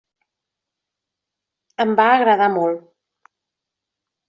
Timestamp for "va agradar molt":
2.01-2.83